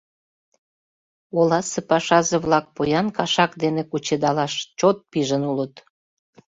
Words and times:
Оласе 1.39 1.81
пашазе-влак 1.89 2.65
поян 2.75 3.07
кашак 3.17 3.51
дене 3.63 3.81
кучедалаш 3.89 4.53
чот 4.79 4.97
пижын 5.11 5.43
улыт. 5.51 5.75